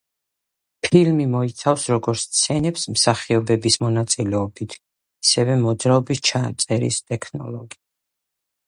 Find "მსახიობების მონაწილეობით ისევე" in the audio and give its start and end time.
2.95-5.61